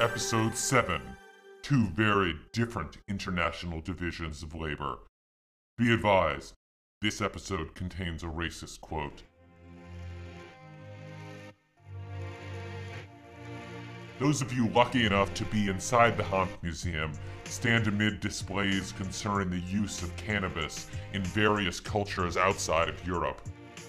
[0.00, 0.98] Episode 7
[1.60, 4.96] Two very different international divisions of labor.
[5.76, 6.54] Be advised,
[7.02, 9.22] this episode contains a racist quote.
[14.18, 17.12] Those of you lucky enough to be inside the Hanf Museum
[17.44, 23.42] stand amid displays concerning the use of cannabis in various cultures outside of Europe.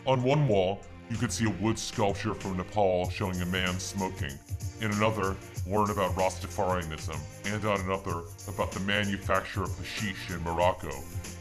[0.06, 4.38] On one wall, you could see a wood sculpture from Nepal showing a man smoking.
[4.82, 5.36] In another,
[5.68, 10.90] learn about Rastafarianism, and on another, about the manufacture of hashish in Morocco.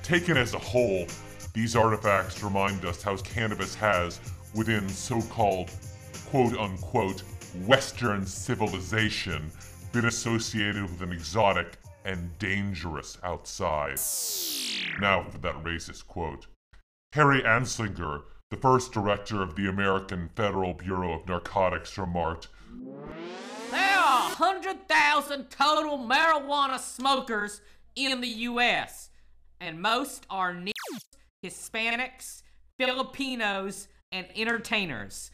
[0.02, 1.06] Taken as a whole,
[1.54, 4.20] these artifacts remind us how cannabis has,
[4.54, 5.70] within so called
[6.28, 7.22] quote unquote
[7.66, 9.50] Western civilization,
[9.90, 13.98] been associated with an exotic and dangerous outside.
[15.00, 16.46] Now for that racist quote.
[17.14, 22.48] Harry Anslinger, the first director of the American Federal Bureau of Narcotics, remarked,
[24.40, 27.60] 100,000 total marijuana smokers
[27.94, 29.10] in the U.S.,
[29.60, 30.72] and most are niggas,
[31.44, 32.42] Hispanics,
[32.78, 35.30] Filipinos, and entertainers.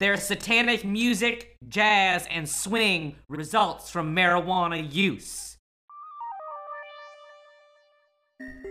[0.00, 5.56] Their satanic music, jazz, and swing results from marijuana use.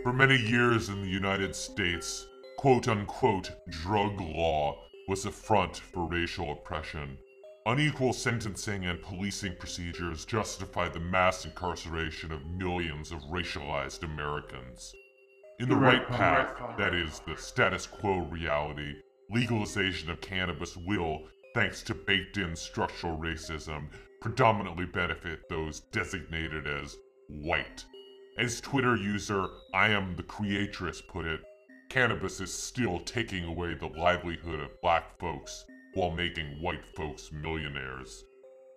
[0.03, 6.05] For many years in the United States, quote unquote drug law was a front for
[6.09, 7.17] racial oppression.
[7.67, 14.93] Unequal sentencing and policing procedures justify the mass incarceration of millions of racialized Americans.
[15.59, 18.93] In the right path, that is, the status quo reality,
[19.29, 23.89] legalization of cannabis will, thanks to baked in structural racism,
[24.21, 26.95] predominantly benefit those designated as
[27.27, 27.83] white.
[28.39, 31.41] As Twitter user I am the creatress put it,
[31.89, 35.65] cannabis is still taking away the livelihood of black folks
[35.97, 38.23] while making white folks millionaires.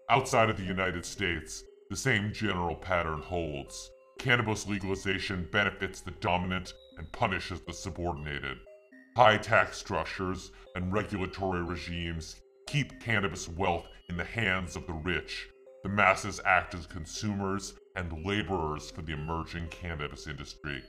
[0.09, 3.91] Outside of the United States, the same general pattern holds.
[4.19, 8.57] Cannabis legalization benefits the dominant and punishes the subordinated.
[9.19, 15.47] High tax structures and regulatory regimes keep cannabis wealth in the hands of the rich.
[15.83, 20.83] The masses act as consumers and laborers for the emerging cannabis industry.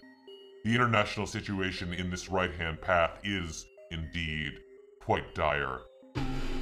[0.63, 4.53] The international situation in this right hand path is, indeed,
[5.01, 5.81] quite dire.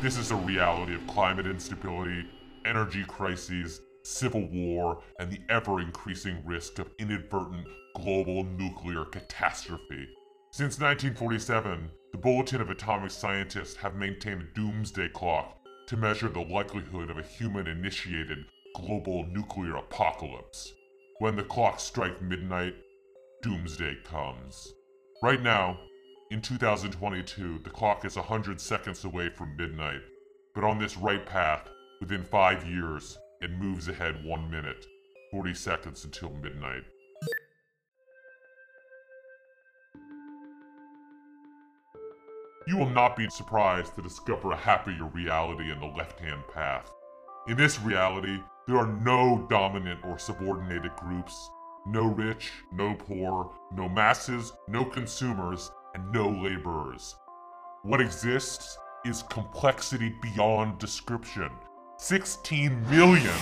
[0.01, 2.25] This is a reality of climate instability,
[2.63, 7.67] energy crises, civil war, and the ever increasing risk of inadvertent
[7.97, 10.07] global nuclear catastrophe.
[10.51, 16.45] Since 1947, the Bulletin of Atomic Scientists have maintained a doomsday clock to measure the
[16.45, 18.45] likelihood of a human initiated
[18.77, 20.71] global nuclear apocalypse.
[21.17, 22.75] When the clocks strike midnight,
[23.41, 24.73] doomsday comes.
[25.21, 25.77] Right now,
[26.31, 30.01] in 2022, the clock is 100 seconds away from midnight,
[30.53, 31.67] but on this right path,
[31.99, 34.85] within five years, it moves ahead one minute,
[35.31, 36.83] 40 seconds until midnight.
[42.67, 46.91] You will not be surprised to discover a happier reality in the left hand path.
[47.47, 51.49] In this reality, there are no dominant or subordinated groups,
[51.87, 57.15] no rich, no poor, no masses, no consumers, and no laborers.
[57.83, 61.49] What exists is complexity beyond description.
[61.97, 63.35] 16 million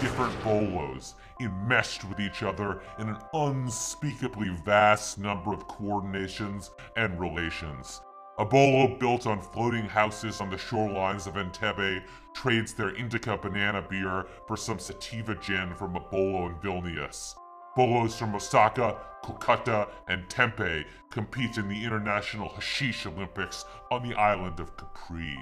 [0.00, 8.00] different bolos enmeshed with each other in an unspeakably vast number of coordinations and relations.
[8.38, 12.04] A bolo built on floating houses on the shorelines of Entebbe
[12.34, 17.34] trades their indica banana beer for some sativa gin from a bolo in Vilnius.
[17.78, 24.58] Bolos from Osaka, Kolkata, and Tempe compete in the International Hashish Olympics on the island
[24.58, 25.38] of Capri.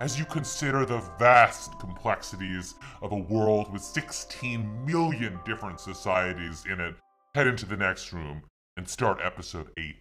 [0.00, 6.80] As you consider the vast complexities of a world with 16 million different societies in
[6.80, 6.94] it,
[7.34, 8.40] head into the next room
[8.78, 9.96] and start episode 8.